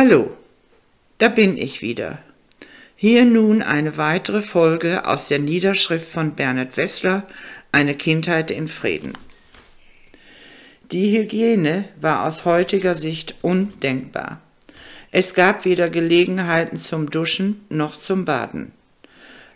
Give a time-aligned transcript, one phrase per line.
[0.00, 0.30] Hallo,
[1.18, 2.18] da bin ich wieder.
[2.94, 7.26] Hier nun eine weitere Folge aus der Niederschrift von Bernhard Wessler,
[7.72, 9.14] Eine Kindheit in Frieden.
[10.92, 14.40] Die Hygiene war aus heutiger Sicht undenkbar.
[15.10, 18.70] Es gab weder Gelegenheiten zum Duschen noch zum Baden.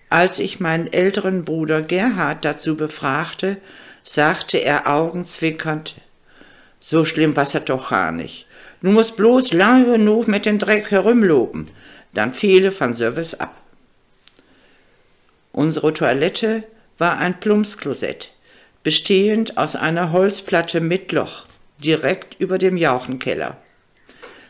[0.08, 3.58] Als ich meinen älteren Bruder Gerhard dazu befragte,
[4.02, 5.94] sagte er augenzwinkernd,
[6.80, 8.48] so schlimm war's doch gar nicht.
[8.82, 11.68] Du musst bloß lange genug mit dem Dreck herumloben,
[12.14, 13.54] dann fehle von Service ab.
[15.52, 16.64] Unsere Toilette
[16.98, 18.32] war ein Plumpsklosett,
[18.82, 21.46] bestehend aus einer Holzplatte mit Loch,
[21.78, 23.56] direkt über dem Jauchenkeller.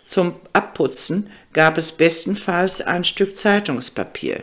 [0.05, 4.43] Zum Abputzen gab es bestenfalls ein Stück Zeitungspapier.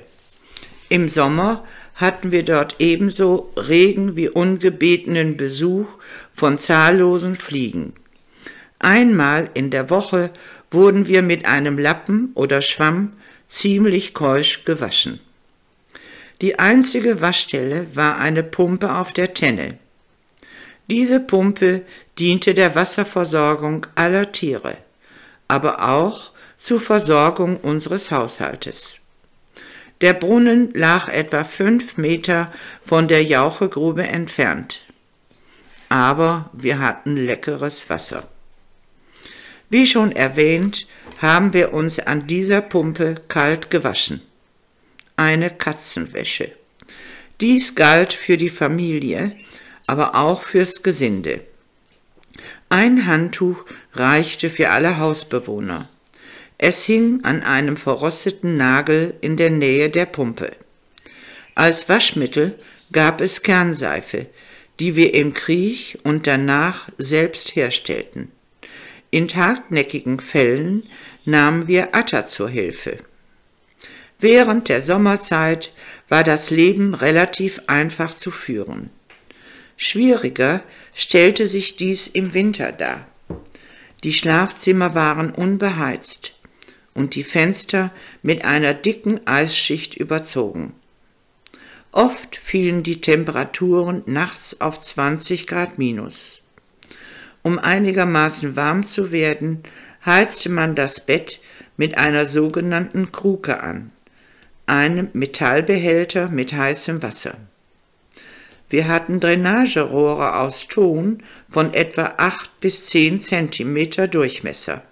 [0.90, 5.88] Im Sommer hatten wir dort ebenso Regen wie ungebetenen Besuch
[6.34, 7.94] von zahllosen Fliegen.
[8.80, 10.32] Einmal in der Woche
[10.72, 13.14] wurden wir mit einem Lappen oder Schwamm
[13.50, 15.20] ziemlich keusch gewaschen.
[16.42, 19.78] Die einzige Waschstelle war eine Pumpe auf der Tenne.
[20.90, 21.82] Diese Pumpe
[22.18, 24.78] diente der Wasserversorgung aller Tiere,
[25.50, 29.00] aber auch zur Versorgung unseres Haushaltes.
[30.02, 32.54] Der Brunnen lag etwa fünf Meter
[32.86, 34.86] von der Jauchegrube entfernt.
[35.90, 38.28] Aber wir hatten leckeres Wasser.
[39.70, 40.88] Wie schon erwähnt,
[41.22, 44.22] haben wir uns an dieser Pumpe kalt gewaschen.
[45.16, 46.52] Eine Katzenwäsche.
[47.42, 49.36] Dies galt für die Familie,
[49.86, 51.42] aber auch fürs Gesinde.
[52.70, 55.90] Ein Handtuch reichte für alle Hausbewohner.
[56.58, 60.52] Es hing an einem verrosteten Nagel in der Nähe der Pumpe.
[61.56, 62.58] Als Waschmittel
[62.92, 64.28] gab es Kernseife,
[64.80, 68.32] die wir im Krieg und danach selbst herstellten.
[69.12, 70.84] In hartnäckigen Fällen
[71.26, 73.00] nahmen wir Atta zur Hilfe.
[74.20, 75.74] Während der Sommerzeit
[76.10, 78.90] war das Leben relativ einfach zu führen.
[79.78, 80.62] Schwieriger
[80.94, 83.08] stellte sich dies im Winter dar.
[84.04, 86.34] Die Schlafzimmer waren unbeheizt
[86.94, 90.74] und die Fenster mit einer dicken Eisschicht überzogen.
[91.92, 96.44] Oft fielen die Temperaturen nachts auf 20 Grad minus.
[97.50, 99.64] Um einigermaßen warm zu werden,
[100.06, 101.40] heizte man das Bett
[101.78, 103.90] mit einer sogenannten Kruke an,
[104.68, 107.38] einem Metallbehälter mit heißem Wasser.
[108.70, 114.84] Wir hatten Drainagerohre aus Ton von etwa 8 bis 10 Zentimeter Durchmesser,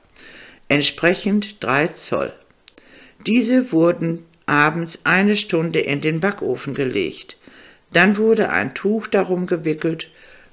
[0.68, 2.34] entsprechend 3 Zoll.
[3.28, 7.38] Diese wurden abends eine Stunde in den Backofen gelegt.
[7.94, 10.09] Dann wurde ein Tuch darum gewickelt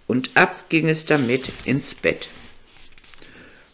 [0.07, 2.29] und ab ging es damit ins Bett.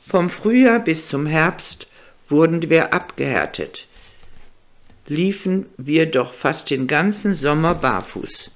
[0.07, 1.87] Vom Frühjahr bis zum Herbst
[2.29, 3.87] wurden wir abgehärtet,
[5.07, 8.51] liefen wir doch fast den ganzen Sommer barfuß.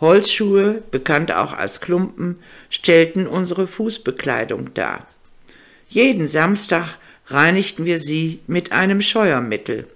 [0.00, 2.38] Holzschuhe, bekannt auch als Klumpen,
[2.68, 5.06] stellten unsere Fußbekleidung dar.
[5.88, 6.98] Jeden Samstag
[7.28, 9.86] reinigten wir sie mit einem Scheuermittel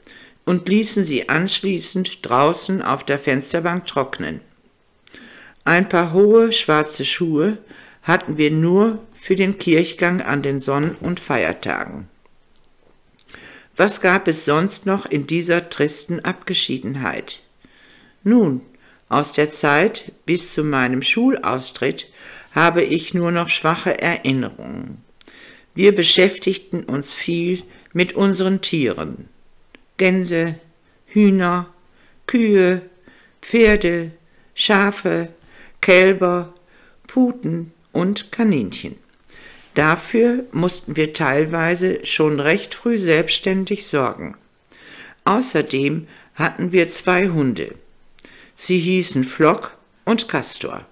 [0.44, 4.40] und ließen sie anschließend draußen auf der Fensterbank trocknen.
[5.68, 7.58] Ein paar hohe schwarze Schuhe
[8.02, 12.08] hatten wir nur für den Kirchgang an den Sonn- und Feiertagen.
[13.76, 17.40] Was gab es sonst noch in dieser tristen Abgeschiedenheit?
[18.24, 18.62] Nun,
[19.10, 22.10] aus der Zeit bis zu meinem Schulaustritt
[22.54, 25.02] habe ich nur noch schwache Erinnerungen.
[25.74, 27.62] Wir beschäftigten uns viel
[27.92, 29.28] mit unseren Tieren.
[29.98, 30.54] Gänse,
[31.08, 31.66] Hühner,
[32.26, 32.80] Kühe,
[33.42, 34.12] Pferde,
[34.54, 35.28] Schafe,
[35.80, 36.54] Kälber,
[37.06, 38.96] Puten und Kaninchen.
[39.74, 44.36] Dafür mussten wir teilweise schon recht früh selbstständig sorgen.
[45.24, 47.74] Außerdem hatten wir zwei Hunde.
[48.56, 50.84] Sie hießen Flock und Castor.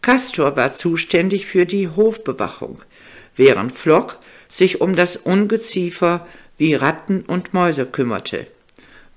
[0.00, 2.82] Castor war zuständig für die Hofbewachung,
[3.36, 4.18] während Flock
[4.48, 6.26] sich um das Ungeziefer
[6.58, 8.46] wie Ratten und Mäuse kümmerte,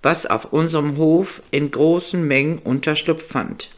[0.02, 3.70] was auf unserem Hof in großen Mengen Unterschlupf fand.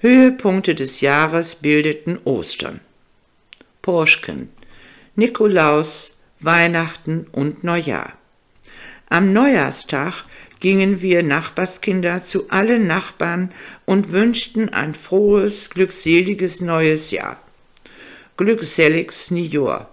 [0.00, 2.78] Höhepunkte des Jahres bildeten Ostern,
[3.82, 4.48] Porschken,
[5.16, 8.12] Nikolaus, Weihnachten und Neujahr.
[9.08, 10.24] Am Neujahrstag
[10.60, 13.52] gingen wir Nachbarskinder zu allen Nachbarn
[13.86, 17.42] und wünschten ein frohes, glückseliges neues Jahr.
[18.36, 19.86] Glückseliges Nieuw,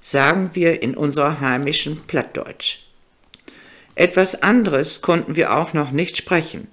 [0.00, 2.84] sagen wir in unserer heimischen Plattdeutsch.
[3.96, 6.68] Etwas anderes konnten wir auch noch nicht sprechen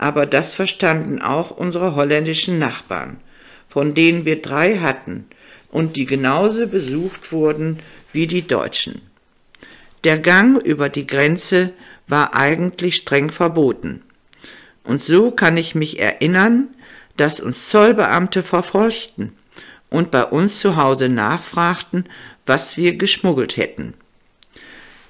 [0.00, 3.20] aber das verstanden auch unsere holländischen Nachbarn,
[3.68, 5.26] von denen wir drei hatten,
[5.68, 7.80] und die genauso besucht wurden
[8.10, 9.02] wie die Deutschen.
[10.04, 11.74] Der Gang über die Grenze
[12.08, 14.02] war eigentlich streng verboten.
[14.84, 16.68] Und so kann ich mich erinnern,
[17.18, 19.34] dass uns Zollbeamte verfolgten
[19.90, 22.08] und bei uns zu Hause nachfragten,
[22.46, 23.92] was wir geschmuggelt hätten.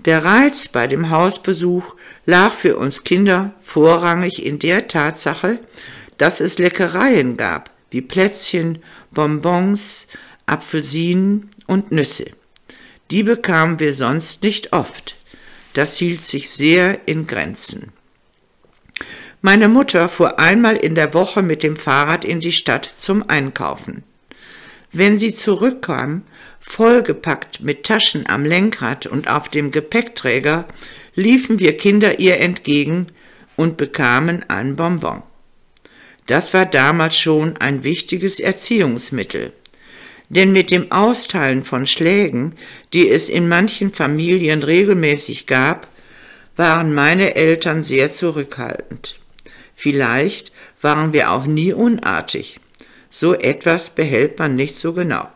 [0.06, 1.94] Der Reiz bei dem Hausbesuch
[2.24, 5.58] lag für uns Kinder vorrangig in der Tatsache,
[6.16, 10.06] dass es Leckereien gab, wie Plätzchen, Bonbons,
[10.46, 12.30] Apfelsinen und Nüsse.
[13.10, 15.16] Die bekamen wir sonst nicht oft.
[15.74, 17.92] Das hielt sich sehr in Grenzen.
[19.42, 24.02] Meine Mutter fuhr einmal in der Woche mit dem Fahrrad in die Stadt zum Einkaufen.
[24.92, 26.22] Wenn sie zurückkam,
[26.70, 30.66] vollgepackt mit Taschen am Lenkrad und auf dem Gepäckträger,
[31.16, 33.08] liefen wir Kinder ihr entgegen
[33.56, 35.22] und bekamen ein Bonbon.
[36.28, 39.52] Das war damals schon ein wichtiges Erziehungsmittel.
[40.28, 42.54] Denn mit dem Austeilen von Schlägen,
[42.92, 45.88] die es in manchen Familien regelmäßig gab,
[46.54, 49.18] waren meine Eltern sehr zurückhaltend.
[49.74, 52.60] Vielleicht waren wir auch nie unartig.
[53.08, 55.26] So etwas behält man nicht so genau.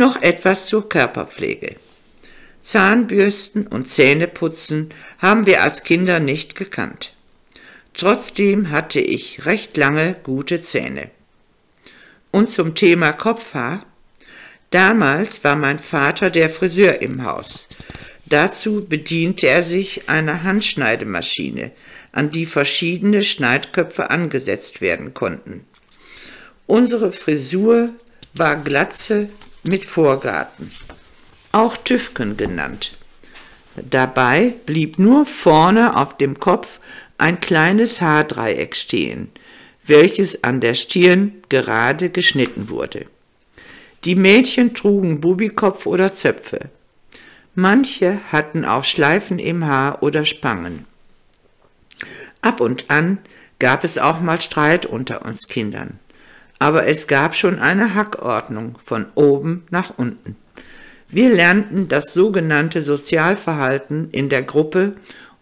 [0.00, 1.76] Noch etwas zur Körperpflege.
[2.62, 7.12] Zahnbürsten und Zähneputzen haben wir als Kinder nicht gekannt.
[7.92, 11.10] Trotzdem hatte ich recht lange gute Zähne.
[12.30, 13.84] Und zum Thema Kopfhaar.
[14.70, 17.68] Damals war mein Vater der Friseur im Haus.
[18.24, 21.72] Dazu bediente er sich einer Handschneidemaschine,
[22.10, 25.66] an die verschiedene Schneidköpfe angesetzt werden konnten.
[26.66, 27.90] Unsere Frisur
[28.32, 29.28] war Glatze
[29.62, 30.70] mit Vorgarten,
[31.52, 32.92] auch Tüfken genannt.
[33.76, 36.80] Dabei blieb nur vorne auf dem Kopf
[37.18, 39.30] ein kleines Haardreieck stehen,
[39.84, 43.06] welches an der Stirn gerade geschnitten wurde.
[44.04, 46.70] Die Mädchen trugen Bubikopf oder Zöpfe.
[47.54, 50.86] Manche hatten auch Schleifen im Haar oder Spangen.
[52.40, 53.18] Ab und an
[53.58, 55.98] gab es auch mal Streit unter uns Kindern
[56.60, 60.36] aber es gab schon eine Hackordnung von oben nach unten.
[61.08, 64.94] Wir lernten das sogenannte Sozialverhalten in der Gruppe,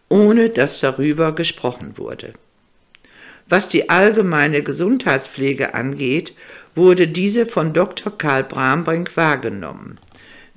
[0.09, 2.33] ohne dass darüber gesprochen wurde.
[3.49, 6.35] Was die allgemeine Gesundheitspflege angeht,
[6.75, 8.17] wurde diese von Dr.
[8.17, 9.99] Karl Brambrink wahrgenommen.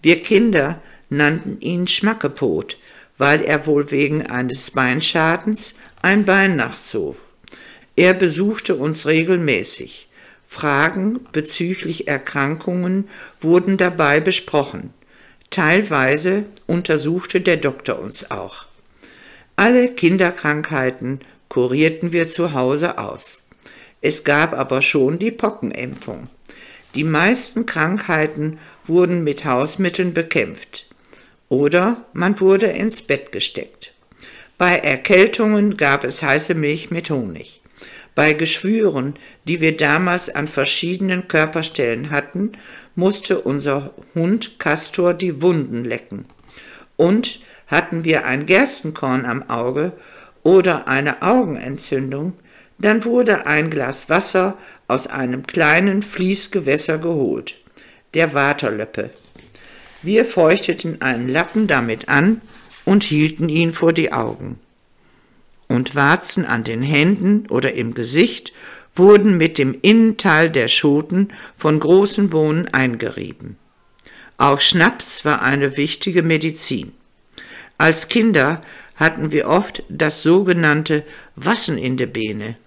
[0.02, 0.80] Wir Kinder
[1.10, 2.78] nannten ihn Schmackepot,
[3.18, 7.18] weil er wohl wegen eines Beinschadens ein Bein nachzog.
[7.96, 10.08] Er besuchte uns regelmäßig.
[10.53, 13.07] Fragen bezüglich Erkrankungen
[13.39, 14.94] wurden dabei besprochen.
[15.50, 18.65] Teilweise untersuchte der Doktor uns auch.
[19.56, 23.44] Alle Kinderkrankheiten kurierten wir zu Hause aus.
[24.01, 26.27] Es gab aber schon die Pockenimpfung.
[26.95, 30.89] Die meisten Krankheiten wurden mit Hausmitteln bekämpft.
[31.48, 33.94] Oder man wurde ins Bett gesteckt.
[34.57, 37.61] Bei Erkältungen gab es heiße Milch mit Honig.
[38.13, 39.16] Bei Geschwüren,
[39.46, 42.54] die wir damals an verschiedenen Körperstellen hatten,
[42.96, 46.25] musste unser Hund Castor die Wunden lecken.
[46.98, 49.94] Und hatten wir ein Gerstenkorn am Auge
[50.44, 52.34] oder eine Augenentzündung,
[52.80, 57.56] dann wurde ein Glas Wasser aus einem kleinen Fließgewässer geholt,
[58.13, 59.12] der Waterlöppe.
[60.02, 62.41] Wir feuchteten einen Lappen damit an
[62.84, 64.60] und hielten ihn vor die Augen
[65.72, 68.54] und Warzen an den Händen oder im Gesicht
[68.96, 73.58] wurden mit dem Innenteil der Schoten von großen Bohnen eingerieben.
[74.38, 76.92] Auch Schnaps war eine wichtige Medizin.
[77.78, 78.62] Als Kinder
[78.96, 81.04] hatten wir oft das sogenannte
[81.36, 82.58] Wassen in der Beine.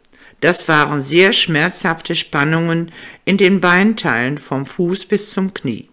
[0.40, 2.90] Das waren sehr schmerzhafte Spannungen
[3.24, 5.88] in den Beinteilen vom Fuß bis zum Knie.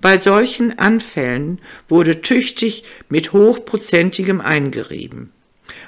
[0.00, 5.32] Bei solchen Anfällen wurde tüchtig mit hochprozentigem eingerieben.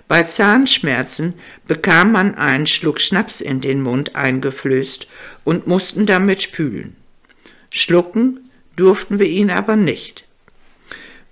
[0.07, 1.35] Bei Zahnschmerzen
[1.67, 5.07] bekam man einen Schluck Schnaps in den Mund eingeflößt
[5.45, 6.97] und mussten damit spülen.
[7.71, 10.25] Schlucken durften wir ihn aber nicht.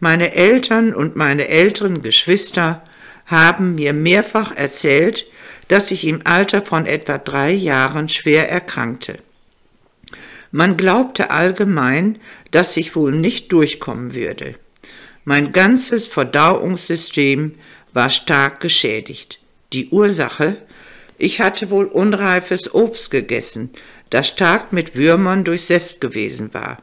[0.00, 2.82] Meine Eltern und meine älteren Geschwister
[3.24, 5.26] haben mir mehrfach erzählt,
[5.68, 9.18] dass ich im Alter von etwa drei Jahren schwer erkrankte.
[10.52, 12.18] Man glaubte allgemein,
[12.50, 14.54] dass ich wohl nicht durchkommen würde.
[15.24, 17.56] Mein ganzes Verdauungssystem
[17.96, 19.40] war stark geschädigt.
[19.72, 20.58] Die Ursache?
[21.16, 23.70] Ich hatte wohl unreifes Obst gegessen,
[24.10, 26.82] das stark mit Würmern durchsetzt gewesen war.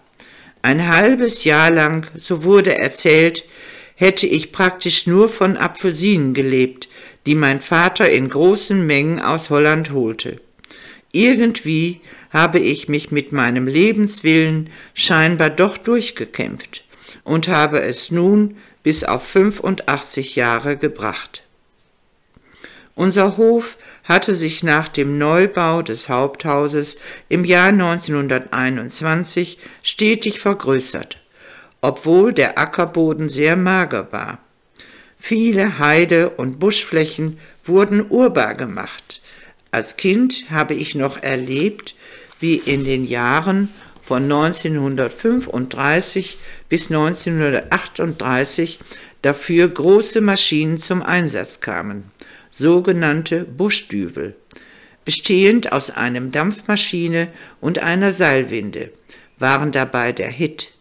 [0.64, 3.46] Ein halbes Jahr lang, so wurde erzählt,
[3.96, 6.90] hätte ich praktisch nur von Apfelsinen gelebt,
[7.28, 10.42] die mein Vater in großen Mengen aus Holland holte.
[11.12, 12.02] Irgendwie
[12.32, 16.86] habe ich mich mit meinem Lebenswillen scheinbar doch durchgekämpft
[17.24, 21.44] und habe es nun bis auf 85 Jahre gebracht.
[22.96, 26.98] Unser Hof hatte sich nach dem Neubau des Haupthauses
[27.28, 31.18] im Jahr 1921 stetig vergrößert,
[31.82, 34.38] obwohl der Ackerboden sehr mager war.
[35.18, 39.22] Viele Heide- und Buschflächen wurden urbar gemacht.
[39.72, 41.96] Als Kind habe ich noch erlebt,
[42.40, 43.70] wie in den Jahren
[44.04, 46.38] von 1935
[46.74, 48.80] bis 1938
[49.22, 52.06] dafür große Maschinen zum Einsatz kamen
[52.50, 54.36] sogenannte Buschdübel,
[55.06, 57.28] bestehend aus einem Dampfmaschine
[57.62, 58.90] und einer Seilwinde,
[59.38, 60.72] waren dabei der Hit,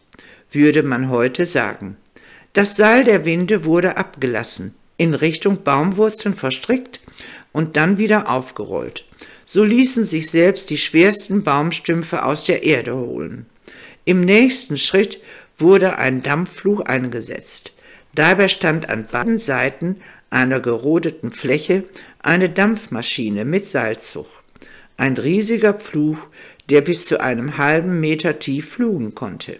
[0.51, 1.97] würde man heute sagen.
[2.53, 7.01] Das Seil der Winde wurde abgelassen, in Richtung Baumwurzeln verstrickt
[7.51, 9.05] und dann wieder aufgerollt.
[9.45, 13.45] So ließen sich selbst die schwersten Baumstümpfe aus der Erde holen.
[14.05, 15.21] Im nächsten Schritt
[15.57, 17.73] wurde ein Dampffluch eingesetzt.
[18.15, 19.97] Dabei stand an beiden Seiten
[20.29, 21.83] einer gerodeten Fläche
[22.19, 24.27] eine Dampfmaschine mit Seilzug.
[24.97, 26.29] Ein riesiger Pflug,
[26.69, 29.57] der bis zu einem halben Meter tief flugen konnte,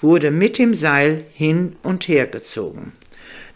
[0.00, 2.92] wurde mit dem Seil hin und her gezogen.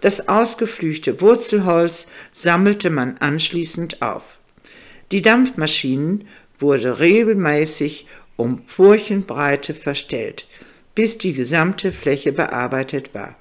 [0.00, 4.38] Das ausgeflüchte Wurzelholz sammelte man anschließend auf.
[5.12, 6.26] Die Dampfmaschinen
[6.58, 10.46] wurde regelmäßig um Furchenbreite verstellt,
[10.98, 13.36] bis die gesamte Fläche bearbeitet war.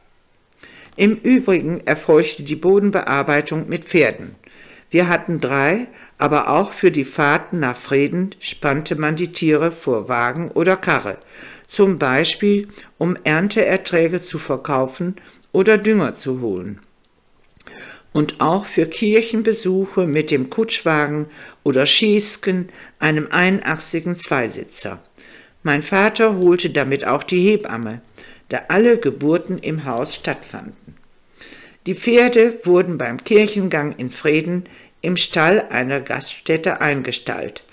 [0.95, 4.35] Im Übrigen erfolgte die Bodenbearbeitung mit Pferden.
[4.91, 5.87] Wir hatten drei,
[6.19, 11.17] aber auch für die Fahrten nach Frieden spannte man die Tiere vor Wagen oder Karre,
[11.65, 12.67] zum Beispiel
[12.99, 15.15] um Ernteerträge zu verkaufen
[15.51, 16.79] oder Dünger zu holen.
[18.13, 21.25] Und auch für Kirchenbesuche mit dem Kutschwagen
[21.63, 25.01] oder Schießken, einem einachsigen Zweisitzer.
[25.67, 27.99] Mein Vater holte damit auch die Hebamme,
[28.47, 30.95] da alle Geburten im Haus stattfanden.
[31.85, 34.63] Die Pferde wurden beim Kirchengang in Frieden
[35.01, 37.63] im Stall einer Gaststätte eingestallt.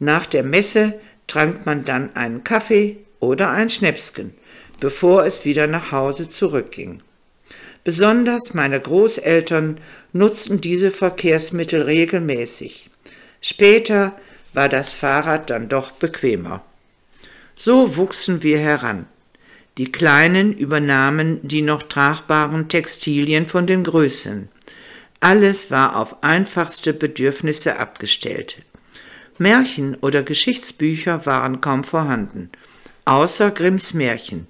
[0.00, 4.34] Nach der Messe trank man dann einen Kaffee oder ein Schnäpsken,
[4.80, 7.00] bevor es wieder nach Hause zurückging.
[7.84, 9.78] Besonders meine Großeltern
[10.12, 12.90] nutzten diese Verkehrsmittel regelmäßig.
[13.40, 14.18] Später
[14.52, 16.64] war das Fahrrad dann doch bequemer.
[17.62, 19.04] So wuchsen wir heran.
[19.76, 24.48] Die Kleinen übernahmen die noch tragbaren Textilien von den Größeren.
[25.20, 28.62] Alles war auf einfachste Bedürfnisse abgestellt.
[29.36, 32.48] Märchen oder Geschichtsbücher waren kaum vorhanden,
[33.04, 34.46] außer Grimms Märchen.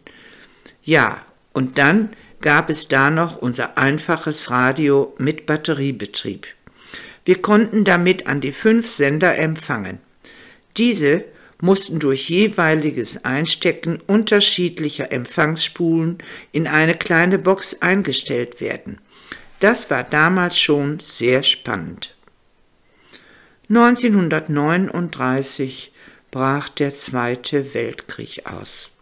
[0.84, 1.20] Ja,
[1.52, 6.46] und dann gab es da noch unser einfaches Radio mit Batteriebetrieb.
[7.24, 9.98] Wir konnten damit an die fünf Sender empfangen.
[10.76, 11.24] Diese
[11.60, 16.18] mussten durch jeweiliges Einstecken unterschiedlicher Empfangsspulen
[16.52, 18.98] in eine kleine Box eingestellt werden.
[19.60, 22.14] Das war damals schon sehr spannend.
[23.68, 25.92] 1939
[26.30, 28.92] brach der Zweite Weltkrieg aus.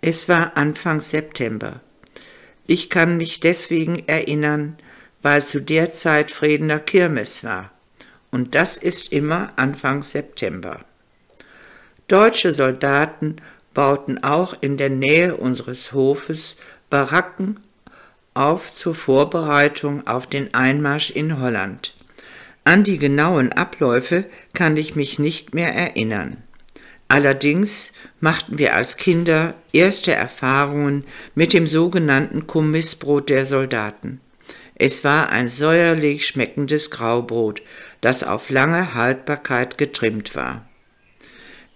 [0.00, 1.80] Es war Anfang September.
[2.66, 4.76] Ich kann mich deswegen erinnern,
[5.20, 7.70] weil zu der Zeit Friedener Kirmes war.
[8.30, 10.84] Und das ist immer Anfang September.
[12.12, 13.36] Deutsche Soldaten
[13.72, 16.58] bauten auch in der Nähe unseres Hofes
[16.90, 17.58] Baracken
[18.34, 21.94] auf zur Vorbereitung auf den Einmarsch in Holland.
[22.64, 26.36] An die genauen Abläufe kann ich mich nicht mehr erinnern.
[27.08, 31.04] Allerdings machten wir als Kinder erste Erfahrungen
[31.34, 34.20] mit dem sogenannten Kommissbrot der Soldaten.
[34.74, 37.62] Es war ein säuerlich schmeckendes Graubrot,
[38.02, 40.66] das auf lange Haltbarkeit getrimmt war.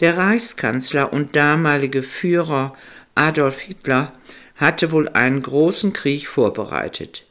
[0.01, 2.75] Der Reichskanzler und damalige Führer
[3.15, 4.13] Adolf Hitler
[4.57, 7.25] hatte wohl einen großen Krieg vorbereitet.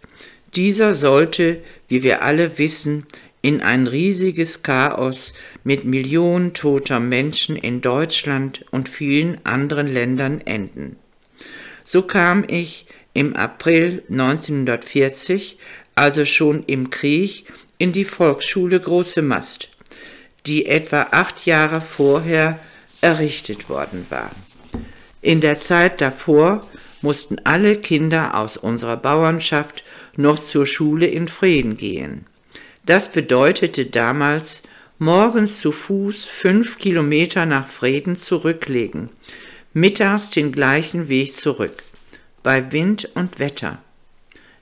[0.56, 3.06] Dieser sollte, wie wir alle wissen,
[3.44, 10.96] in ein riesiges Chaos mit Millionen toter Menschen in Deutschland und vielen anderen Ländern enden.
[11.84, 15.60] So kam ich im April 1940,
[15.94, 17.46] also schon im Krieg,
[17.78, 19.75] in die Volksschule Große Mast
[20.46, 22.60] die etwa acht Jahre vorher
[23.02, 24.32] errichtet worden war.
[25.22, 26.68] In der Zeit davor
[27.02, 29.84] mussten alle Kinder aus unserer Bauernschaft
[30.18, 32.25] noch zur Schule in Frieden gehen.
[32.86, 34.64] Das bedeutete damals,
[35.00, 39.10] morgens zu Fuß fünf Kilometer nach Frieden zurücklegen,
[39.74, 41.84] mittags den gleichen Weg zurück,
[42.44, 43.80] bei Wind und Wetter,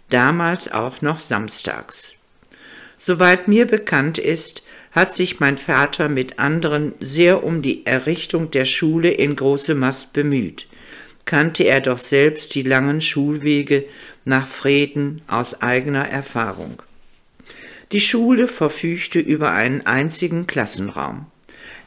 [0.10, 2.16] damals auch noch samstags.
[2.98, 4.64] Soweit mir bekannt ist,
[4.94, 10.14] hat sich mein Vater mit anderen sehr um die Errichtung der Schule in Große Mast
[10.14, 10.68] bemüht,
[11.26, 13.86] kannte er doch selbst die langen Schulwege
[14.24, 16.82] nach Frieden aus eigener Erfahrung.
[17.92, 21.26] Die Schule verfügte über einen einzigen Klassenraum.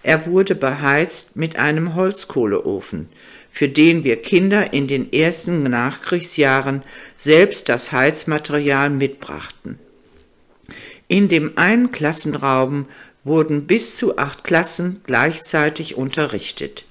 [0.03, 3.09] Er wurde beheizt mit einem Holzkohleofen,
[3.51, 6.83] für den wir Kinder in den ersten Nachkriegsjahren
[7.17, 9.79] selbst das Heizmaterial mitbrachten.
[11.09, 12.87] In dem einen Klassenraum
[13.23, 16.85] wurden bis zu acht Klassen gleichzeitig unterrichtet.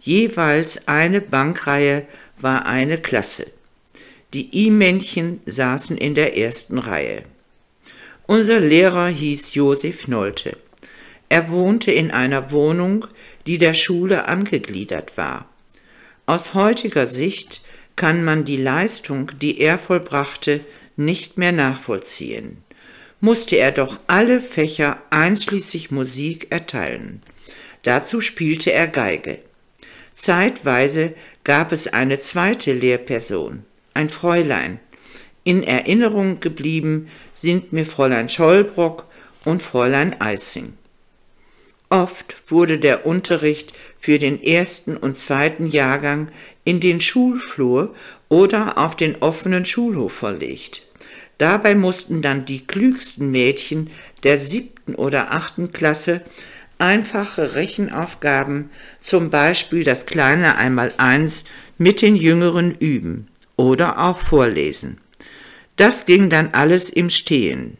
[0.00, 2.06] Jeweils eine Bankreihe
[2.38, 3.46] war eine Klasse.
[4.32, 7.22] Die I-Männchen saßen in der ersten Reihe.
[8.26, 10.56] Unser Lehrer hieß Josef Nolte.
[11.28, 13.06] Er wohnte in einer Wohnung,
[13.46, 15.48] die der Schule angegliedert war.
[16.26, 17.62] Aus heutiger Sicht
[17.96, 20.60] kann man die Leistung, die er vollbrachte,
[20.96, 22.63] nicht mehr nachvollziehen.
[23.24, 27.22] Musste er doch alle Fächer einschließlich Musik erteilen.
[27.82, 29.38] Dazu spielte er Geige.
[30.12, 33.64] Zeitweise gab es eine zweite Lehrperson,
[33.94, 34.78] ein Fräulein.
[35.42, 39.06] In Erinnerung geblieben sind mir Fräulein Schollbrock
[39.46, 40.74] und Fräulein Eissing.
[41.88, 46.28] Oft wurde der Unterricht für den ersten und zweiten Jahrgang
[46.64, 47.94] in den Schulflur
[48.28, 50.82] oder auf den offenen Schulhof verlegt.
[51.38, 53.90] Dabei mussten dann die klügsten Mädchen
[54.22, 56.22] der siebten oder achten Klasse
[56.78, 61.44] einfache Rechenaufgaben, zum Beispiel das kleine Einmaleins,
[61.78, 64.98] mit den Jüngeren üben oder auch vorlesen.
[65.76, 67.78] Das ging dann alles im Stehen.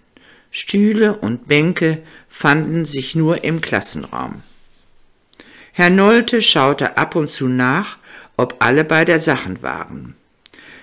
[0.51, 4.43] Stühle und Bänke fanden sich nur im Klassenraum.
[5.73, 7.99] Herr Nolte schaute ab und zu nach,
[8.37, 10.15] ob alle bei der Sachen waren.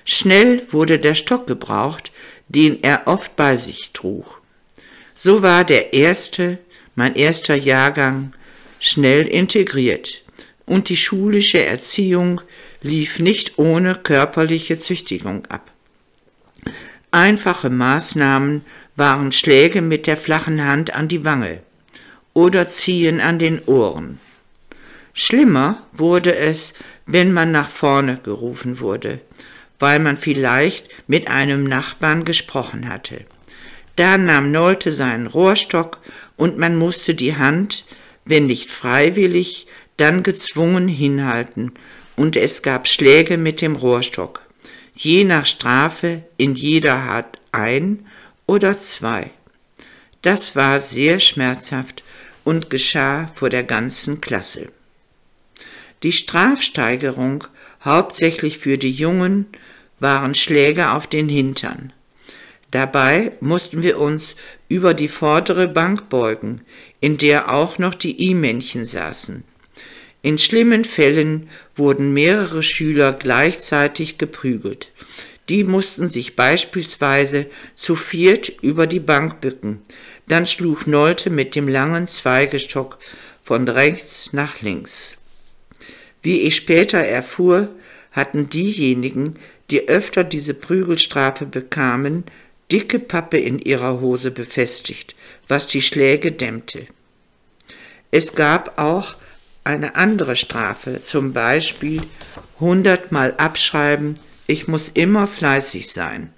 [0.03, 2.11] Schnell wurde der Stock gebraucht,
[2.55, 4.41] den er oft bei sich trug.
[5.15, 6.57] So war der erste,
[6.95, 8.33] mein erster Jahrgang,
[8.79, 10.23] schnell integriert,
[10.65, 12.41] und die schulische Erziehung
[12.81, 15.71] lief nicht ohne körperliche Züchtigung ab.
[17.11, 21.61] Einfache Maßnahmen waren Schläge mit der flachen Hand an die Wange
[22.33, 24.19] oder Ziehen an den Ohren.
[25.13, 26.73] Schlimmer wurde es,
[27.05, 29.19] wenn man nach vorne gerufen wurde,
[29.81, 33.25] weil man vielleicht mit einem Nachbarn gesprochen hatte.
[33.95, 35.99] Da nahm Nolte seinen Rohrstock
[36.37, 37.85] und man musste die Hand,
[38.23, 39.67] wenn nicht freiwillig,
[39.97, 41.73] dann gezwungen hinhalten,
[42.15, 44.41] und es gab Schläge mit dem Rohrstock,
[44.93, 48.05] je nach Strafe in jeder Art ein
[48.45, 49.31] oder zwei.
[50.21, 52.03] Das war sehr schmerzhaft
[52.43, 54.71] und geschah vor der ganzen Klasse.
[56.03, 57.45] Die Strafsteigerung,
[57.83, 59.47] hauptsächlich für die Jungen,
[60.01, 61.93] waren Schläge auf den Hintern.
[62.71, 64.35] Dabei mussten wir uns
[64.67, 66.61] über die vordere Bank beugen,
[66.99, 69.43] in der auch noch die I-Männchen saßen.
[70.23, 74.91] In schlimmen Fällen wurden mehrere Schüler gleichzeitig geprügelt.
[75.49, 79.81] Die mussten sich beispielsweise zu viert über die Bank bücken.
[80.27, 82.99] Dann schlug Nolte mit dem langen Zweigestock
[83.43, 85.17] von rechts nach links.
[86.21, 87.69] Wie ich später erfuhr,
[88.11, 89.37] hatten diejenigen,
[89.71, 92.25] die öfter diese Prügelstrafe bekamen,
[92.71, 95.15] dicke Pappe in ihrer Hose befestigt,
[95.47, 96.87] was die Schläge dämmte.
[98.11, 99.15] Es gab auch
[99.63, 102.01] eine andere Strafe, zum Beispiel
[102.59, 104.15] hundertmal abschreiben,
[104.47, 106.33] ich muss immer fleißig sein,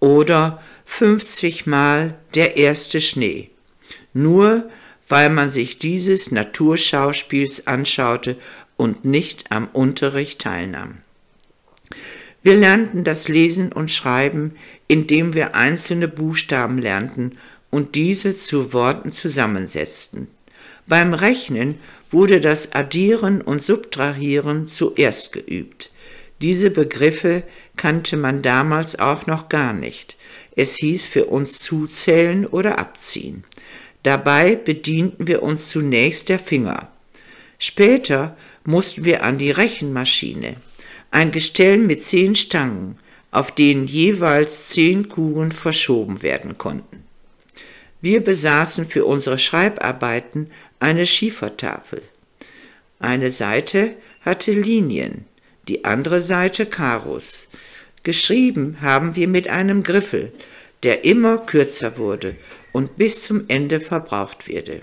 [0.00, 3.50] oder 50 Mal der erste Schnee,
[4.14, 4.70] nur
[5.08, 8.36] weil man sich dieses Naturschauspiels anschaute
[8.76, 11.02] und nicht am Unterricht teilnahm.
[12.42, 14.54] Wir lernten das Lesen und Schreiben,
[14.86, 17.32] indem wir einzelne Buchstaben lernten
[17.70, 20.28] und diese zu Worten zusammensetzten.
[20.86, 21.78] Beim Rechnen
[22.10, 25.90] wurde das Addieren und Subtrahieren zuerst geübt.
[26.40, 27.42] Diese Begriffe
[27.76, 30.16] kannte man damals auch noch gar nicht.
[30.56, 33.44] Es hieß für uns zuzählen oder abziehen.
[34.04, 36.88] Dabei bedienten wir uns zunächst der Finger.
[37.58, 40.56] Später mussten wir an die Rechenmaschine
[41.10, 42.98] ein Gestell mit zehn Stangen,
[43.30, 47.04] auf denen jeweils zehn Kugeln verschoben werden konnten.
[48.00, 52.02] Wir besaßen für unsere Schreibarbeiten eine Schiefertafel.
[53.00, 55.24] Eine Seite hatte Linien,
[55.66, 57.48] die andere Seite Karos.
[58.02, 60.32] Geschrieben haben wir mit einem Griffel,
[60.82, 62.36] der immer kürzer wurde
[62.72, 64.82] und bis zum Ende verbraucht wurde.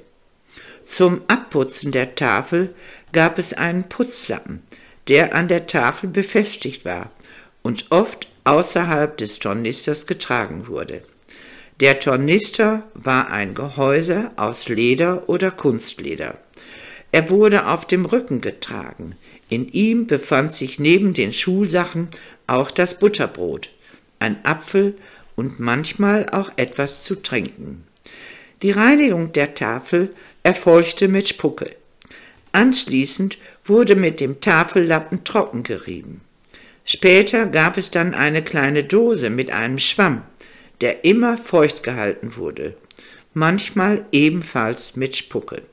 [0.83, 2.75] Zum Abputzen der Tafel
[3.11, 4.61] gab es einen Putzlappen,
[5.07, 7.11] der an der Tafel befestigt war
[7.61, 11.03] und oft außerhalb des Tornisters getragen wurde.
[11.81, 16.37] Der Tornister war ein Gehäuse aus Leder oder Kunstleder.
[17.11, 19.15] Er wurde auf dem Rücken getragen.
[19.49, 22.07] In ihm befand sich neben den Schulsachen
[22.47, 23.69] auch das Butterbrot,
[24.19, 24.95] ein Apfel
[25.35, 27.83] und manchmal auch etwas zu trinken.
[28.61, 30.13] Die Reinigung der Tafel
[30.43, 31.75] erfolgte mit Spucke.
[32.53, 36.21] Anschließend wurde mit dem Tafellappen trocken gerieben.
[36.83, 40.21] Später gab es dann eine kleine Dose mit einem Schwamm,
[40.81, 42.75] der immer feucht gehalten wurde,
[43.33, 45.63] manchmal ebenfalls mit Spucke.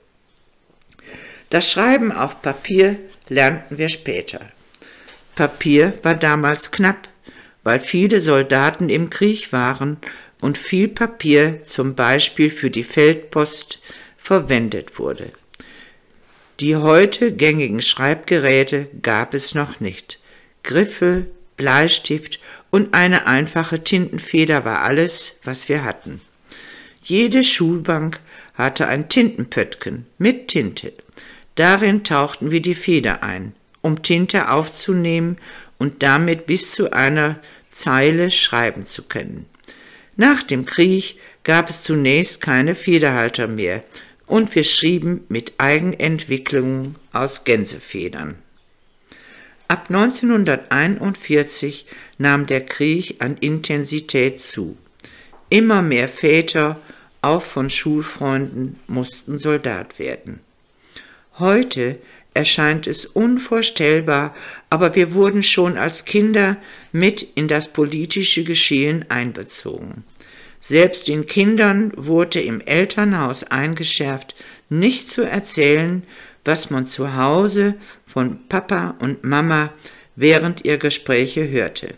[1.50, 4.40] Das Schreiben auf Papier lernten wir später.
[5.34, 7.08] Papier war damals knapp,
[7.62, 9.98] weil viele Soldaten im Krieg waren
[10.40, 13.80] und viel Papier zum Beispiel für die Feldpost
[14.16, 15.32] verwendet wurde.
[16.62, 20.20] Die heute gängigen Schreibgeräte gab es noch nicht.
[20.62, 22.38] Griffel, Bleistift
[22.70, 26.20] und eine einfache Tintenfeder war alles, was wir hatten.
[27.02, 28.20] Jede Schulbank
[28.54, 30.92] hatte ein Tintenpöttchen mit Tinte.
[31.56, 35.38] Darin tauchten wir die Feder ein, um Tinte aufzunehmen
[35.78, 37.40] und damit bis zu einer
[37.72, 39.46] Zeile schreiben zu können.
[40.14, 43.82] Nach dem Krieg gab es zunächst keine Federhalter mehr
[44.26, 48.36] und wir schrieben mit Eigenentwicklungen aus Gänsefedern.
[49.68, 51.86] Ab 1941
[52.18, 54.76] nahm der Krieg an Intensität zu.
[55.48, 56.80] Immer mehr Väter,
[57.22, 60.40] auch von Schulfreunden, mussten Soldat werden.
[61.38, 61.98] Heute
[62.34, 64.34] erscheint es unvorstellbar,
[64.70, 66.56] aber wir wurden schon als Kinder
[66.92, 70.04] mit in das politische Geschehen einbezogen.
[70.64, 74.36] Selbst den Kindern wurde im Elternhaus eingeschärft,
[74.68, 76.04] nicht zu erzählen,
[76.44, 77.74] was man zu Hause
[78.06, 79.72] von Papa und Mama
[80.14, 81.94] während ihr Gespräche hörte.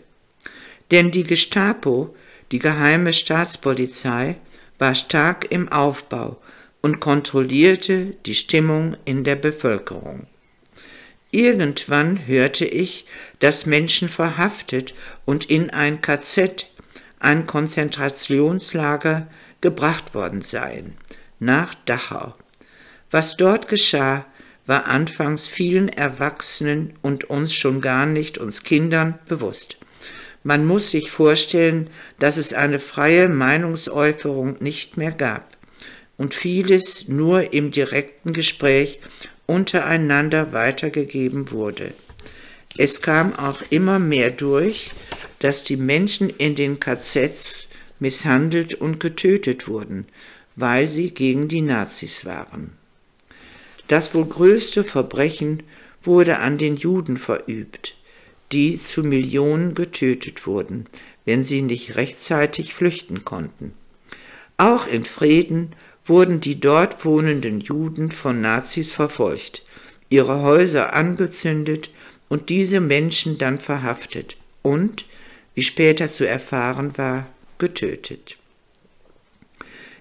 [0.89, 2.15] Denn die Gestapo,
[2.51, 4.37] die geheime Staatspolizei,
[4.79, 6.41] war stark im Aufbau
[6.81, 10.25] und kontrollierte die Stimmung in der Bevölkerung.
[11.29, 13.05] Irgendwann hörte ich,
[13.39, 16.65] dass Menschen verhaftet und in ein KZ,
[17.25, 19.27] ein Konzentrationslager,
[19.59, 20.95] gebracht worden seien,
[21.39, 22.35] nach Dachau.
[23.09, 24.27] Was dort geschah,
[24.67, 29.77] war anfangs vielen Erwachsenen und uns schon gar nicht uns Kindern bewusst.
[30.43, 35.57] Man muss sich vorstellen, dass es eine freie Meinungsäußerung nicht mehr gab
[36.17, 38.99] und vieles nur im direkten Gespräch
[39.47, 41.91] untereinander weitergegeben wurde.
[42.77, 44.91] Es kam auch immer mehr durch,
[45.39, 50.05] dass die Menschen in den KZs misshandelt und getötet wurden,
[50.55, 52.71] weil sie gegen die Nazis waren.
[53.87, 55.63] Das wohl größte Verbrechen
[56.03, 57.95] wurde an den Juden verübt,
[58.51, 60.87] die zu Millionen getötet wurden,
[61.23, 63.73] wenn sie nicht rechtzeitig flüchten konnten.
[64.57, 65.73] Auch in Frieden
[66.05, 69.63] wurden die dort wohnenden Juden von Nazis verfolgt,
[70.09, 71.89] ihre Häuser angezündet
[72.29, 75.05] und diese Menschen dann verhaftet und,
[75.53, 78.37] wie später zu erfahren war, getötet.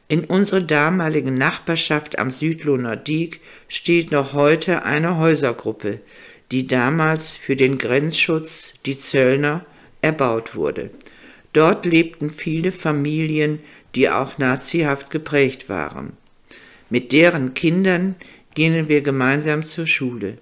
[0.09, 6.01] In unserer damaligen Nachbarschaft am Südlohner Diek steht noch heute eine Häusergruppe,
[6.53, 9.65] die damals für den Grenzschutz, die Zöllner,
[10.03, 10.91] erbaut wurde.
[11.55, 13.61] Dort lebten viele Familien,
[13.95, 16.13] die auch nazihaft geprägt waren.
[16.91, 18.17] Mit deren Kindern
[18.55, 20.39] gingen wir gemeinsam zur Schule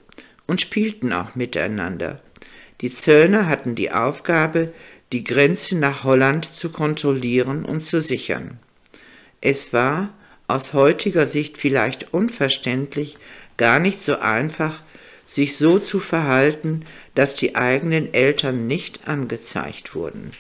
[0.46, 2.20] und spielten auch miteinander.
[2.80, 4.72] Die Zöllner hatten die Aufgabe,
[5.12, 8.58] die Grenze nach Holland zu kontrollieren und zu sichern.
[9.40, 10.10] Es war,
[10.48, 13.18] aus heutiger Sicht vielleicht unverständlich,
[13.56, 14.82] gar nicht so einfach,
[15.26, 20.32] sich so zu verhalten, dass die eigenen Eltern nicht angezeigt wurden.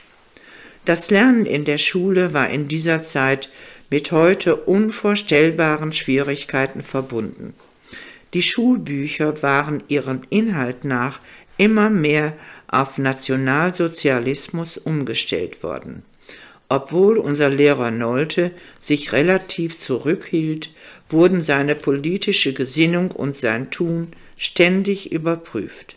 [0.84, 3.48] Das Lernen in der Schule war in dieser Zeit
[3.88, 7.54] mit heute unvorstellbaren Schwierigkeiten verbunden.
[8.34, 11.20] Die Schulbücher waren ihrem Inhalt nach
[11.58, 12.32] immer mehr
[12.66, 16.02] auf Nationalsozialismus umgestellt worden.
[16.68, 20.70] Obwohl unser Lehrer Nolte sich relativ zurückhielt,
[21.10, 25.96] wurden seine politische Gesinnung und sein Tun ständig überprüft.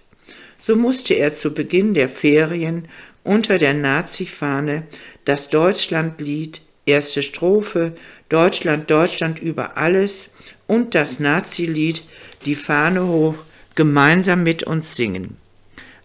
[0.57, 2.89] So musste er zu Beginn der Ferien
[3.23, 4.83] unter der Nazi-Fahne
[5.23, 7.95] das Deutschlandlied, erste Strophe,
[8.27, 10.31] Deutschland, Deutschland über alles
[10.67, 12.03] und das Nazi-Lied
[12.45, 13.35] Die Fahne hoch
[13.75, 15.37] gemeinsam mit uns singen.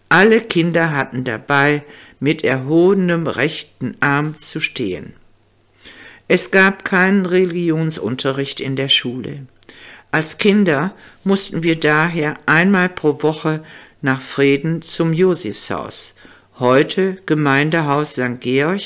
[0.09, 1.83] Alle Kinder hatten dabei
[2.19, 5.13] mit erhobenem rechten Arm zu stehen.
[6.27, 9.47] Es gab keinen Religionsunterricht in der Schule.
[10.11, 10.93] Als Kinder
[11.23, 13.63] mussten wir daher einmal pro Woche
[14.01, 16.15] nach Frieden zum Josefshaus,
[16.59, 18.39] heute Gemeindehaus St.
[18.39, 18.81] Georg,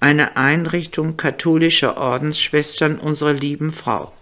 [0.00, 4.12] eine Einrichtung katholischer Ordensschwestern unserer lieben Frau.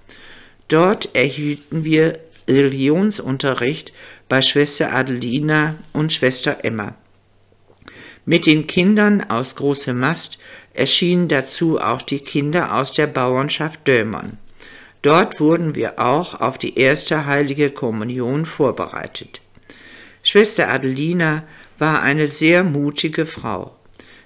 [0.71, 3.93] Dort erhielten wir Religionsunterricht
[4.29, 6.95] bei Schwester Adelina und Schwester Emma.
[8.25, 10.39] Mit den Kindern aus Große Mast
[10.73, 14.39] erschienen dazu auch die Kinder aus der Bauernschaft Dömern.
[15.03, 19.41] Dort wurden wir auch auf die erste heilige Kommunion vorbereitet.
[20.23, 21.43] Schwester Adelina
[21.81, 23.75] war eine sehr mutige Frau.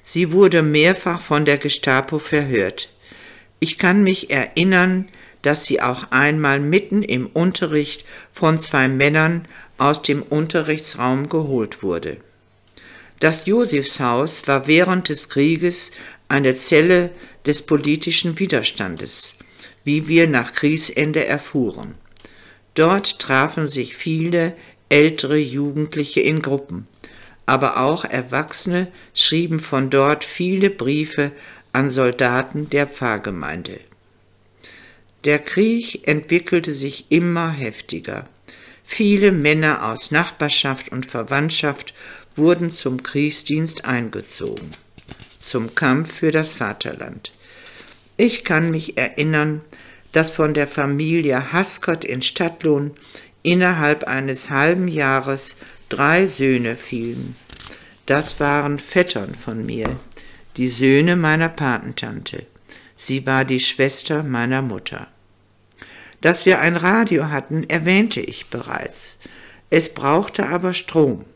[0.03, 2.91] Sie wurde mehrfach von der Gestapo verhört.
[3.61, 5.09] Ich kann mich erinnern,
[5.45, 12.17] dass sie auch einmal mitten im Unterricht von zwei Männern aus dem Unterrichtsraum geholt wurde.
[13.21, 15.93] Das Josefshaus war während des Krieges
[16.29, 17.11] eine Zelle
[17.45, 19.35] des politischen Widerstandes,
[19.85, 21.95] wie wir nach Kriegsende erfuhren.
[22.75, 24.55] Dort trafen sich viele
[24.89, 26.87] ältere Jugendliche in Gruppen,
[27.45, 31.33] aber auch Erwachsene schrieben von dort viele Briefe
[31.73, 33.81] an Soldaten der Pfarrgemeinde.
[35.25, 38.29] Der Krieg entwickelte sich immer heftiger.
[38.85, 41.95] Viele Männer aus Nachbarschaft und Verwandtschaft
[42.37, 44.71] wurden zum Kriegsdienst eingezogen,
[45.39, 47.33] zum Kampf für das Vaterland.
[48.19, 49.63] Ich kann mich erinnern,
[50.13, 52.93] dass von der Familie Haskott in Stadtlohn
[53.43, 55.57] innerhalb eines halben Jahres
[55.89, 57.35] drei Söhne fielen.
[58.05, 59.99] Das waren Vettern von mir,
[60.59, 62.45] die Söhne meiner Patentante.
[62.95, 65.09] Sie war die Schwester meiner Mutter.
[66.25, 69.19] Dass wir ein Radio hatten, erwähnte ich bereits.
[69.69, 71.27] Es brauchte aber Strom.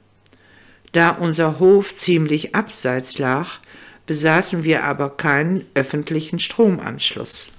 [0.93, 3.59] Da unser Hof ziemlich abseits lag,
[4.07, 7.53] besaßen wir aber keinen öffentlichen Stromanschluss.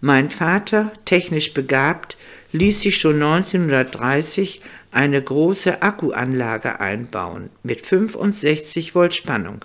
[0.00, 2.16] Mein Vater, technisch begabt,
[2.52, 9.64] ließ sich schon 1930 eine große Akkuanlage einbauen mit 65 Volt Spannung.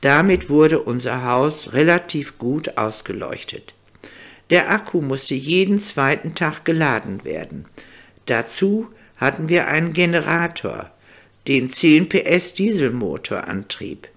[0.00, 3.74] Damit wurde unser Haus relativ gut ausgeleuchtet.
[4.50, 7.64] Der Akku musste jeden zweiten Tag geladen werden.
[8.26, 10.90] Dazu hatten wir einen Generator,
[11.48, 14.08] den 10 PS Dieselmotor antrieb.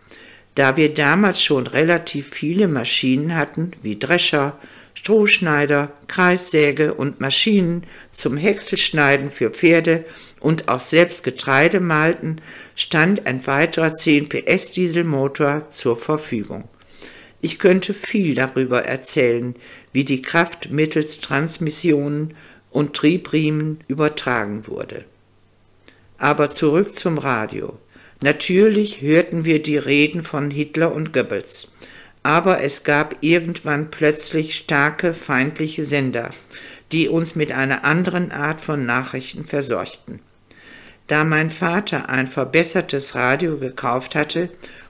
[0.55, 4.57] Da wir damals schon relativ viele Maschinen hatten, wie Drescher,
[4.95, 10.03] Strohschneider, Kreissäge und Maschinen zum Häckselschneiden für Pferde
[10.39, 12.37] und auch selbst Getreide malten,
[12.75, 16.67] stand ein weiterer 10 PS Dieselmotor zur Verfügung.
[17.41, 19.55] Ich könnte viel darüber erzählen,
[19.93, 22.33] wie die Kraft mittels Transmissionen
[22.71, 25.05] und Triebriemen übertragen wurde.
[26.17, 27.77] Aber zurück zum Radio.
[28.21, 31.71] Natürlich hörten wir die Reden von Hitler und Goebbels,
[32.23, 36.31] aber es gab irgendwann plötzlich starke feindliche Sender,
[36.91, 40.19] die uns mit einer anderen Art von Nachrichten versorgten.
[41.05, 44.49] Da mein Vater ein verbessertes Radio gekauft hatte,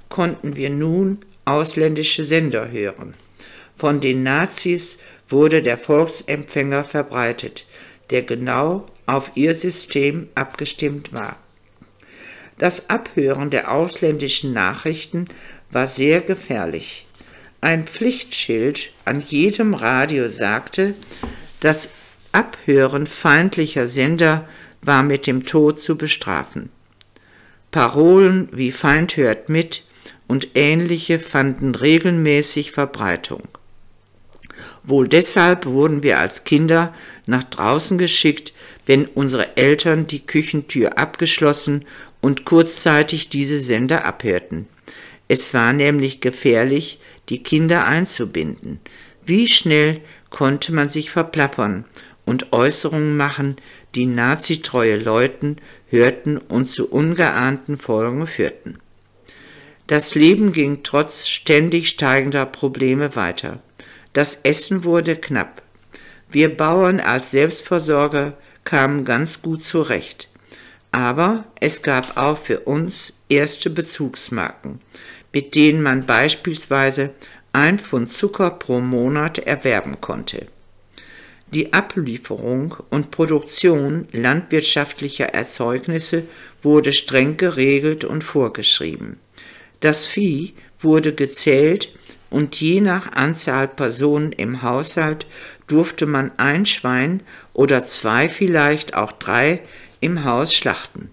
[0.09, 3.13] konnten wir nun ausländische Sender hören.
[3.77, 4.97] Von den Nazis
[5.29, 7.65] wurde der Volksempfänger verbreitet,
[8.09, 11.37] der genau auf ihr System abgestimmt war.
[12.57, 15.25] Das Abhören der ausländischen Nachrichten
[15.71, 17.05] war sehr gefährlich.
[17.61, 20.95] Ein Pflichtschild an jedem Radio sagte,
[21.59, 21.89] das
[22.31, 24.47] Abhören feindlicher Sender
[24.81, 26.69] war mit dem Tod zu bestrafen.
[27.71, 29.83] Parolen wie Feind hört mit
[30.27, 33.43] und ähnliche fanden regelmäßig Verbreitung.
[34.83, 36.93] Wohl deshalb wurden wir als Kinder
[37.25, 38.53] nach draußen geschickt,
[38.85, 41.85] wenn unsere Eltern die Küchentür abgeschlossen
[42.21, 44.67] und kurzzeitig diese Sender abhörten.
[45.27, 48.79] Es war nämlich gefährlich, die Kinder einzubinden.
[49.25, 51.83] Wie schnell konnte man sich verplappern
[52.25, 53.57] und Äußerungen machen,
[53.95, 55.57] die nazitreue Leuten
[55.89, 58.79] hörten und zu ungeahnten Folgen führten.
[59.87, 63.59] Das Leben ging trotz ständig steigender Probleme weiter.
[64.11, 65.61] Das Essen wurde knapp.
[66.29, 68.33] Wir Bauern als Selbstversorger
[68.65, 70.27] kamen ganz gut zurecht.
[70.91, 74.81] Aber es gab auch für uns erste Bezugsmarken,
[75.31, 77.11] mit denen man beispielsweise
[77.53, 80.47] ein Pfund Zucker pro Monat erwerben konnte.
[81.53, 86.23] Die Ablieferung und Produktion landwirtschaftlicher Erzeugnisse
[86.61, 89.17] wurde streng geregelt und vorgeschrieben.
[89.79, 91.89] Das Vieh wurde gezählt
[92.29, 95.25] und je nach Anzahl Personen im Haushalt
[95.67, 97.21] durfte man ein Schwein
[97.53, 99.61] oder zwei vielleicht auch drei
[99.99, 101.09] im Haus schlachten.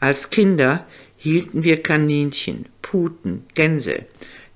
[0.00, 4.04] Als Kinder hielten wir Kaninchen, Puten, Gänse.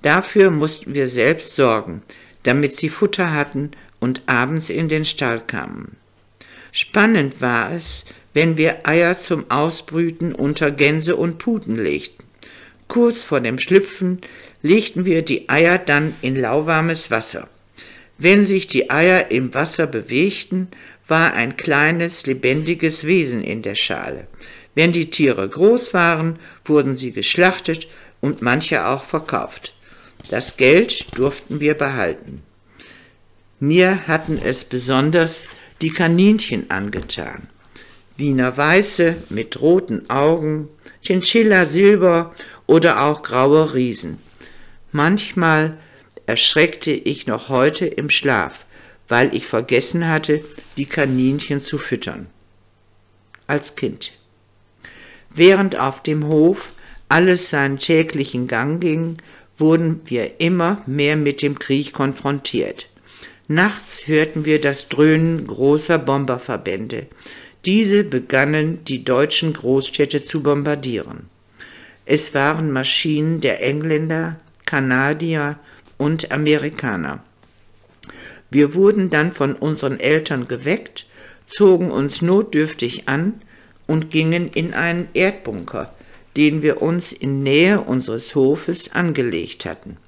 [0.03, 2.03] Dafür mussten wir selbst sorgen,
[2.43, 5.97] damit sie Futter hatten und abends in den Stall kamen.
[6.73, 12.25] Spannend war es, wenn wir Eier zum Ausbrüten unter Gänse und Puten legten.
[12.89, 14.21] Kurz vor dem Schlüpfen
[14.63, 17.49] legten wir die Eier dann in lauwarmes Wasser.
[18.19, 20.69] Wenn sich die Eier im Wasser bewegten,
[21.09, 24.27] war ein kleines, lebendiges Wesen in der Schale.
[24.75, 27.89] Wenn die Tiere groß waren, wurden sie geschlachtet
[28.21, 29.75] und manche auch verkauft.
[30.31, 32.43] Das Geld durften wir behalten.
[33.59, 35.49] Mir hatten es besonders
[35.83, 37.49] die Kaninchen angetan.
[38.21, 40.69] Wiener Weiße mit roten Augen,
[41.03, 42.33] Chinchilla Silber
[42.67, 44.19] oder auch graue Riesen.
[44.93, 45.77] Manchmal
[46.27, 48.67] erschreckte ich noch heute im Schlaf,
[49.09, 50.45] weil ich vergessen hatte,
[50.77, 52.27] die Kaninchen zu füttern.
[53.49, 54.13] Als Kind.
[55.35, 56.71] Während auf dem Hof
[57.09, 59.17] alles seinen täglichen Gang ging,
[59.59, 62.89] wurden wir immer mehr mit dem Krieg konfrontiert.
[63.49, 67.07] Nachts hörten wir das Dröhnen großer Bomberverbände.
[67.65, 71.29] Diese begannen, die deutschen Großstädte zu bombardieren.
[72.07, 75.59] Es waren Maschinen der Engländer, Kanadier
[75.99, 77.23] und Amerikaner.
[78.51, 81.07] Wir wurden dann von unseren Eltern geweckt,
[81.45, 83.43] zogen uns notdürftig an
[83.87, 85.95] und gingen in einen Erdbunker,
[86.37, 89.99] den wir uns in Nähe unseres Hofes angelegt hatten.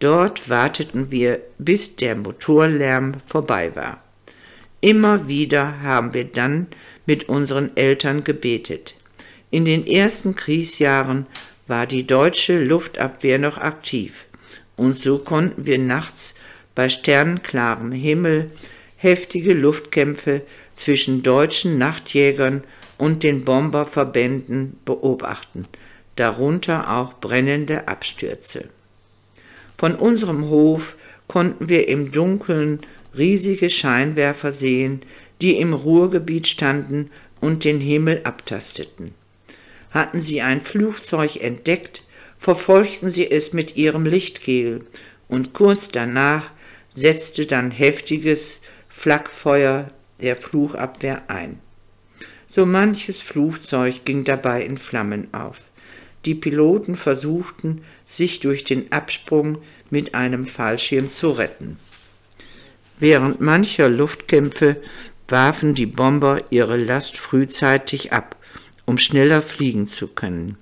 [0.00, 4.02] Dort warteten wir, bis der Motorlärm vorbei war.
[4.80, 6.68] Immer wieder haben wir dann
[7.04, 8.94] mit unseren Eltern gebetet.
[9.50, 11.26] In den ersten Kriegsjahren
[11.66, 14.26] war die deutsche Luftabwehr noch aktiv,
[14.76, 16.34] und so konnten wir nachts
[16.74, 18.50] bei sternklarem Himmel
[18.96, 22.64] heftige Luftkämpfe zwischen deutschen Nachtjägern
[22.96, 25.66] und den Bomberverbänden beobachten,
[26.16, 28.68] darunter auch brennende Abstürze.
[29.76, 30.96] Von unserem Hof
[31.28, 32.80] konnten wir im Dunkeln
[33.16, 35.02] riesige Scheinwerfer sehen,
[35.40, 39.14] die im Ruhrgebiet standen und den Himmel abtasteten.
[39.90, 42.04] Hatten sie ein Flugzeug entdeckt,
[42.38, 44.84] verfolgten sie es mit ihrem Lichtkegel,
[45.28, 46.50] und kurz danach
[46.92, 51.60] setzte dann heftiges Flakfeuer der Flugabwehr ein.
[52.46, 55.60] So manches Flugzeug ging dabei in Flammen auf.
[56.26, 61.78] Die Piloten versuchten, sich durch den Absprung mit einem Fallschirm zu retten.
[63.00, 64.76] Während mancher Luftkämpfe
[65.26, 68.36] warfen die Bomber ihre Last frühzeitig ab,
[68.84, 70.56] um schneller fliegen zu können.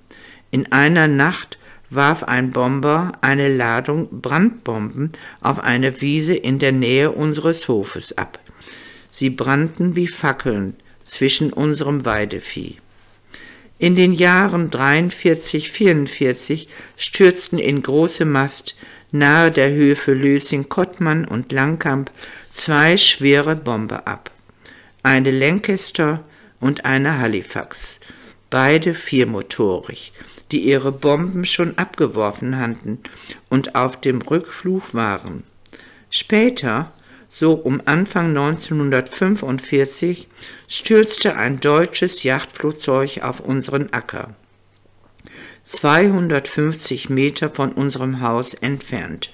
[0.49, 7.11] In einer Nacht warf ein Bomber eine Ladung Brandbomben auf eine Wiese in der Nähe
[7.11, 8.39] unseres Hofes ab.
[9.11, 10.75] Sie brannten wie Fackeln,
[11.09, 12.77] zwischen unserem Weidevieh.
[13.79, 18.75] In den Jahren 43, 44 stürzten in große Mast
[19.11, 22.11] nahe der Höfe Lösing-Kottmann und Langkamp
[22.49, 24.31] zwei schwere Bomber ab.
[25.03, 26.23] Eine Lancaster
[26.59, 28.01] und eine Halifax,
[28.49, 30.13] beide viermotorig,
[30.51, 32.99] die ihre Bomben schon abgeworfen hatten
[33.49, 35.43] und auf dem Rückflug waren.
[36.09, 36.91] Später
[37.29, 40.27] so um Anfang 1945
[40.67, 44.33] stürzte ein deutsches Yachtflugzeug auf unseren Acker.
[45.71, 49.31] 250 Meter von unserem Haus entfernt.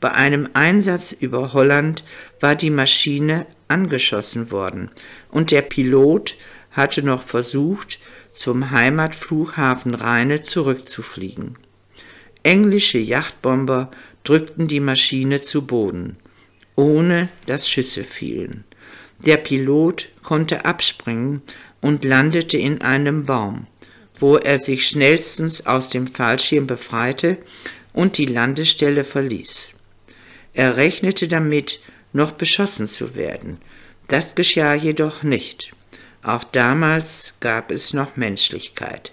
[0.00, 2.04] Bei einem Einsatz über Holland
[2.40, 4.90] war die Maschine angeschossen worden
[5.30, 6.36] und der Pilot
[6.70, 7.98] hatte noch versucht,
[8.32, 11.56] zum Heimatflughafen Rheine zurückzufliegen.
[12.42, 13.90] Englische Yachtbomber
[14.24, 16.16] drückten die Maschine zu Boden
[16.76, 18.64] ohne dass Schüsse fielen.
[19.24, 21.42] Der Pilot konnte abspringen
[21.80, 23.66] und landete in einem Baum,
[24.18, 27.38] wo er sich schnellstens aus dem Fallschirm befreite
[27.92, 29.72] und die Landestelle verließ.
[30.52, 31.80] Er rechnete damit,
[32.12, 33.58] noch beschossen zu werden.
[34.08, 35.72] Das geschah jedoch nicht.
[36.22, 39.12] Auch damals gab es noch Menschlichkeit.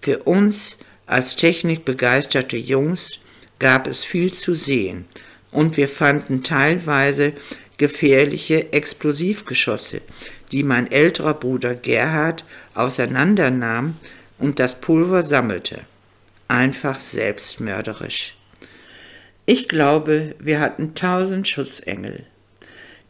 [0.00, 3.20] Für uns als technikbegeisterte Jungs
[3.58, 5.06] gab es viel zu sehen
[5.50, 7.32] und wir fanden teilweise
[7.78, 10.02] gefährliche Explosivgeschosse,
[10.52, 13.96] die mein älterer Bruder Gerhard auseinandernahm
[14.38, 15.80] und das Pulver sammelte.
[16.48, 18.36] Einfach selbstmörderisch.
[19.46, 22.26] Ich glaube, wir hatten tausend Schutzengel.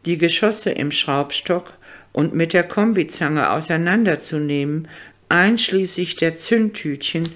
[0.05, 1.73] Die Geschosse im Schraubstock
[2.13, 4.87] und mit der Kombizange auseinanderzunehmen,
[5.27, 7.27] einschließlich der Zündtütchen,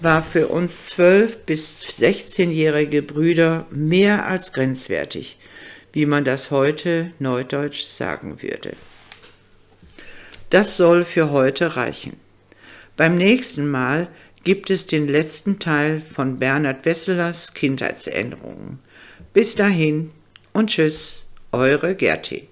[0.00, 5.38] war für uns zwölf bis 16-jährige Brüder mehr als grenzwertig,
[5.94, 8.74] wie man das heute neudeutsch sagen würde.
[10.50, 12.16] Das soll für heute reichen.
[12.96, 14.08] Beim nächsten Mal
[14.42, 18.80] gibt es den letzten Teil von Bernhard Wesselers Kindheitserinnerungen.
[19.32, 20.10] Bis dahin
[20.52, 21.22] und tschüss,
[21.52, 22.48] eure Gerti.